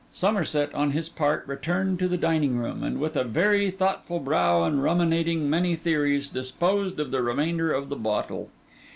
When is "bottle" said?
7.95-8.49